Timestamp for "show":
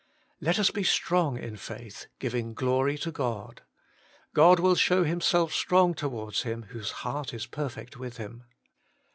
4.73-5.03